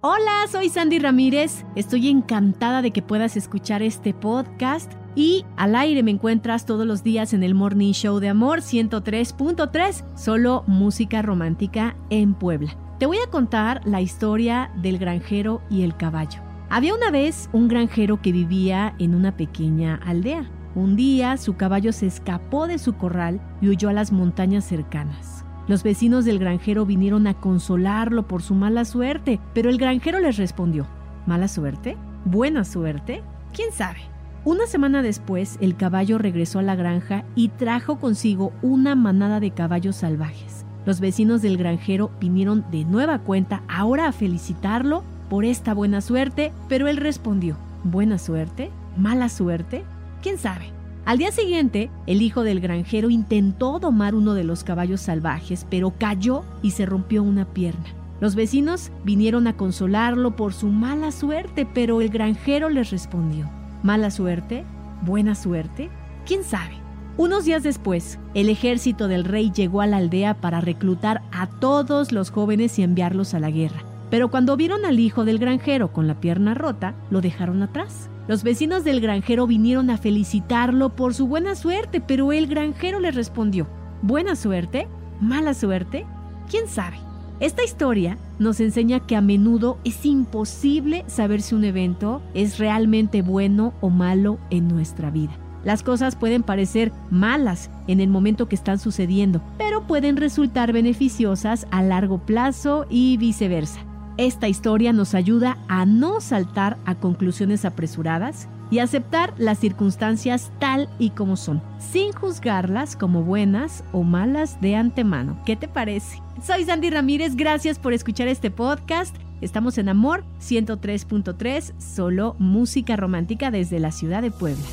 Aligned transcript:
Hola, 0.00 0.46
soy 0.48 0.68
Sandy 0.68 1.00
Ramírez. 1.00 1.64
Estoy 1.74 2.06
encantada 2.08 2.82
de 2.82 2.92
que 2.92 3.02
puedas 3.02 3.36
escuchar 3.36 3.82
este 3.82 4.14
podcast 4.14 4.92
y 5.16 5.44
al 5.56 5.74
aire 5.74 6.04
me 6.04 6.12
encuentras 6.12 6.66
todos 6.66 6.86
los 6.86 7.02
días 7.02 7.32
en 7.32 7.42
el 7.42 7.56
Morning 7.56 7.90
Show 7.90 8.20
de 8.20 8.28
Amor 8.28 8.60
103.3, 8.60 10.04
solo 10.14 10.62
música 10.68 11.20
romántica 11.20 11.96
en 12.10 12.34
Puebla. 12.34 12.76
Te 13.00 13.06
voy 13.06 13.16
a 13.18 13.28
contar 13.28 13.80
la 13.86 14.00
historia 14.00 14.70
del 14.76 14.98
granjero 14.98 15.62
y 15.68 15.82
el 15.82 15.96
caballo. 15.96 16.42
Había 16.70 16.94
una 16.94 17.10
vez 17.10 17.50
un 17.52 17.66
granjero 17.66 18.22
que 18.22 18.30
vivía 18.30 18.94
en 19.00 19.16
una 19.16 19.36
pequeña 19.36 19.96
aldea. 20.06 20.48
Un 20.76 20.94
día 20.94 21.36
su 21.38 21.56
caballo 21.56 21.92
se 21.92 22.06
escapó 22.06 22.68
de 22.68 22.78
su 22.78 22.94
corral 22.94 23.40
y 23.60 23.68
huyó 23.68 23.88
a 23.88 23.94
las 23.94 24.12
montañas 24.12 24.64
cercanas. 24.64 25.37
Los 25.68 25.82
vecinos 25.82 26.24
del 26.24 26.38
granjero 26.38 26.86
vinieron 26.86 27.26
a 27.26 27.34
consolarlo 27.34 28.26
por 28.26 28.42
su 28.42 28.54
mala 28.54 28.86
suerte, 28.86 29.38
pero 29.52 29.68
el 29.68 29.76
granjero 29.76 30.18
les 30.18 30.38
respondió, 30.38 30.86
¿mala 31.26 31.46
suerte? 31.46 31.98
¿Buena 32.24 32.64
suerte? 32.64 33.22
¿Quién 33.52 33.70
sabe? 33.72 34.00
Una 34.46 34.66
semana 34.66 35.02
después, 35.02 35.58
el 35.60 35.76
caballo 35.76 36.16
regresó 36.16 36.58
a 36.58 36.62
la 36.62 36.74
granja 36.74 37.24
y 37.34 37.48
trajo 37.48 37.98
consigo 37.98 38.50
una 38.62 38.94
manada 38.94 39.40
de 39.40 39.50
caballos 39.50 39.96
salvajes. 39.96 40.64
Los 40.86 41.00
vecinos 41.00 41.42
del 41.42 41.58
granjero 41.58 42.10
vinieron 42.18 42.64
de 42.70 42.86
nueva 42.86 43.18
cuenta 43.18 43.62
ahora 43.68 44.08
a 44.08 44.12
felicitarlo 44.12 45.04
por 45.28 45.44
esta 45.44 45.74
buena 45.74 46.00
suerte, 46.00 46.50
pero 46.70 46.88
él 46.88 46.96
respondió, 46.96 47.58
¿buena 47.84 48.16
suerte? 48.16 48.70
¿Mala 48.96 49.28
suerte? 49.28 49.84
¿Quién 50.22 50.38
sabe? 50.38 50.77
Al 51.08 51.16
día 51.16 51.32
siguiente, 51.32 51.90
el 52.06 52.20
hijo 52.20 52.42
del 52.42 52.60
granjero 52.60 53.08
intentó 53.08 53.78
domar 53.78 54.14
uno 54.14 54.34
de 54.34 54.44
los 54.44 54.62
caballos 54.62 55.00
salvajes, 55.00 55.66
pero 55.70 55.94
cayó 55.98 56.44
y 56.60 56.72
se 56.72 56.84
rompió 56.84 57.22
una 57.22 57.46
pierna. 57.46 57.86
Los 58.20 58.34
vecinos 58.34 58.92
vinieron 59.04 59.46
a 59.46 59.56
consolarlo 59.56 60.36
por 60.36 60.52
su 60.52 60.66
mala 60.66 61.10
suerte, 61.10 61.66
pero 61.72 62.02
el 62.02 62.10
granjero 62.10 62.68
les 62.68 62.90
respondió, 62.90 63.48
¿mala 63.82 64.10
suerte? 64.10 64.66
¿Buena 65.00 65.34
suerte? 65.34 65.88
¿Quién 66.26 66.44
sabe? 66.44 66.74
Unos 67.16 67.46
días 67.46 67.62
después, 67.62 68.18
el 68.34 68.50
ejército 68.50 69.08
del 69.08 69.24
rey 69.24 69.50
llegó 69.50 69.80
a 69.80 69.86
la 69.86 69.96
aldea 69.96 70.34
para 70.34 70.60
reclutar 70.60 71.22
a 71.32 71.46
todos 71.46 72.12
los 72.12 72.30
jóvenes 72.30 72.78
y 72.78 72.82
enviarlos 72.82 73.32
a 73.32 73.40
la 73.40 73.50
guerra. 73.50 73.82
Pero 74.10 74.30
cuando 74.30 74.58
vieron 74.58 74.84
al 74.84 75.00
hijo 75.00 75.24
del 75.24 75.38
granjero 75.38 75.90
con 75.90 76.06
la 76.06 76.20
pierna 76.20 76.52
rota, 76.52 76.94
lo 77.08 77.22
dejaron 77.22 77.62
atrás. 77.62 78.10
Los 78.28 78.42
vecinos 78.42 78.84
del 78.84 79.00
granjero 79.00 79.46
vinieron 79.46 79.88
a 79.88 79.96
felicitarlo 79.96 80.94
por 80.94 81.14
su 81.14 81.26
buena 81.26 81.54
suerte, 81.54 82.02
pero 82.02 82.30
el 82.30 82.46
granjero 82.46 83.00
les 83.00 83.14
respondió, 83.14 83.66
¿buena 84.02 84.36
suerte? 84.36 84.86
¿Mala 85.18 85.54
suerte? 85.54 86.04
¿Quién 86.50 86.68
sabe? 86.68 86.98
Esta 87.40 87.64
historia 87.64 88.18
nos 88.38 88.60
enseña 88.60 89.00
que 89.00 89.16
a 89.16 89.22
menudo 89.22 89.78
es 89.82 90.04
imposible 90.04 91.04
saber 91.06 91.40
si 91.40 91.54
un 91.54 91.64
evento 91.64 92.20
es 92.34 92.58
realmente 92.58 93.22
bueno 93.22 93.72
o 93.80 93.88
malo 93.88 94.38
en 94.50 94.68
nuestra 94.68 95.10
vida. 95.10 95.32
Las 95.64 95.82
cosas 95.82 96.14
pueden 96.14 96.42
parecer 96.42 96.92
malas 97.10 97.70
en 97.86 97.98
el 97.98 98.10
momento 98.10 98.46
que 98.46 98.56
están 98.56 98.78
sucediendo, 98.78 99.40
pero 99.56 99.86
pueden 99.86 100.18
resultar 100.18 100.74
beneficiosas 100.74 101.66
a 101.70 101.82
largo 101.82 102.18
plazo 102.18 102.84
y 102.90 103.16
viceversa. 103.16 103.87
Esta 104.18 104.48
historia 104.48 104.92
nos 104.92 105.14
ayuda 105.14 105.58
a 105.68 105.86
no 105.86 106.20
saltar 106.20 106.76
a 106.84 106.96
conclusiones 106.96 107.64
apresuradas 107.64 108.48
y 108.68 108.80
aceptar 108.80 109.32
las 109.38 109.60
circunstancias 109.60 110.50
tal 110.58 110.88
y 110.98 111.10
como 111.10 111.36
son, 111.36 111.62
sin 111.78 112.10
juzgarlas 112.10 112.96
como 112.96 113.22
buenas 113.22 113.84
o 113.92 114.02
malas 114.02 114.60
de 114.60 114.74
antemano. 114.74 115.40
¿Qué 115.46 115.54
te 115.54 115.68
parece? 115.68 116.20
Soy 116.44 116.64
Sandy 116.64 116.90
Ramírez, 116.90 117.36
gracias 117.36 117.78
por 117.78 117.92
escuchar 117.92 118.26
este 118.26 118.50
podcast. 118.50 119.14
Estamos 119.40 119.78
en 119.78 119.88
Amor 119.88 120.24
103.3, 120.40 121.74
solo 121.78 122.34
música 122.40 122.96
romántica 122.96 123.52
desde 123.52 123.78
la 123.78 123.92
ciudad 123.92 124.20
de 124.20 124.32
Puebla. 124.32 124.64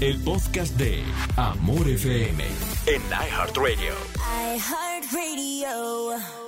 El 0.00 0.18
podcast 0.24 0.76
de 0.76 1.04
Amor 1.36 1.88
FM 1.88 2.42
en 2.86 3.02
iHeartRadio. 3.12 3.94
iHeartRadio. 4.56 6.45